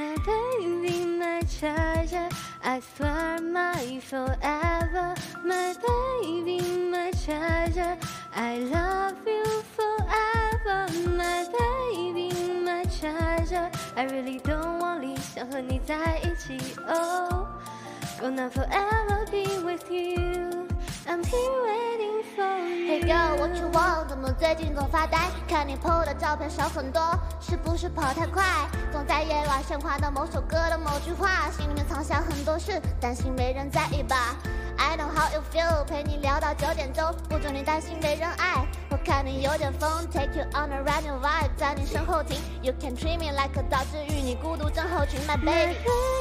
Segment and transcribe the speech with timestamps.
[0.00, 2.28] My baby, my treasure,
[2.62, 5.14] I swear my forever.
[5.44, 6.60] My baby,
[6.90, 7.96] my treasure,
[8.34, 9.44] I love you
[9.76, 10.86] forever.
[11.16, 12.30] My baby,
[12.62, 16.76] my treasure, I really don't want 理想和你在一起。
[16.86, 17.46] Oh,
[18.20, 20.66] gonna forever be with you.
[21.07, 22.43] I'm here waiting for.
[22.43, 24.07] Hey girl, what you want？
[24.07, 25.29] 怎么最近总发呆？
[25.47, 27.01] 看你 PO 的照片少很多，
[27.39, 28.43] 是不是跑太快？
[28.91, 34.35] 总在夜晚喧哗的某首歌的某句话，心里面藏下很多事，担心没人在意吧
[34.77, 38.67] ？I know how you feel，陪你聊到九点钟，不准你担心没人爱。
[38.89, 42.39] 我看你有点疯，Take you on a ride new vibe，在你身后停。
[42.61, 45.75] You can treat me like a dog，治愈你孤独症候群，My My baby。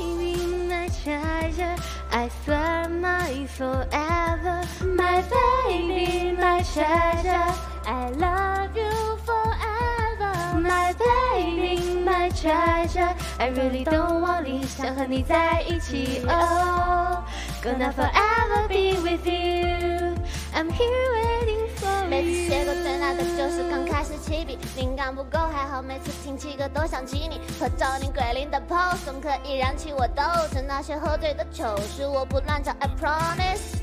[0.00, 1.76] baby, my treasure,
[2.10, 4.05] I swear my forever.
[4.46, 7.54] My baby, my treasure,
[7.84, 10.60] I love you forever.
[10.60, 16.22] My baby, my treasure, I really don't want 理想和你在一起。
[16.28, 17.18] Oh,
[17.62, 20.14] gonna forever be with you.
[20.54, 22.08] I'm here waiting for you.
[22.08, 30.62] 每次写歌最难的就是刚开始起笔，灵感不够还好，每次听起歌都想起你，和照你归零的 pose，总可以燃起我斗志。
[30.62, 33.75] 那些喝醉的糗事我不乱讲，I promise。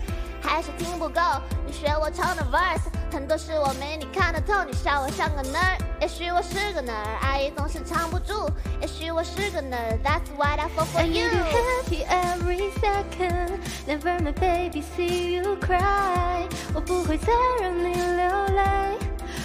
[0.64, 1.20] 还是听不够，
[1.66, 11.28] 你学我唱的 verse，很多事我没你看得透，你笑我像个 nerd，也许我是个 nerd，爱意总是藏不住，也许我是个 nerd，That's why I fall for I need you。
[11.28, 13.60] you happy every second.
[13.86, 16.48] Never my baby see you cry.
[16.74, 18.98] 我不会再让你流泪，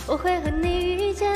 [0.06, 1.27] 我会和你遇见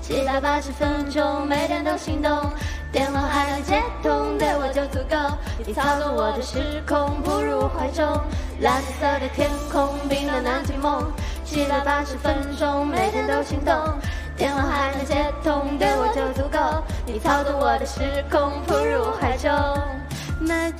[0.00, 2.50] 七百八十分钟，每天都心动，
[2.90, 5.16] 电话还能接通，对我就足够。
[5.66, 8.06] 你操纵我的时空，扑入我怀中。
[8.60, 11.12] 蓝色的天空，冰冷南极梦。
[11.44, 13.74] 七百八十分钟，每天都心动，
[14.36, 15.89] 电话还能接通，对。
[17.12, 19.50] 你操纵我的时空，扑入怀中。
[20.40, 20.72] My